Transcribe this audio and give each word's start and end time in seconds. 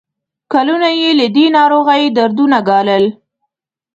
کلونه 0.53 0.89
یې 0.99 1.09
له 1.19 1.25
دې 1.35 1.45
ناروغۍ 1.57 2.03
دردونه 2.17 2.57
ګالل. 2.69 3.05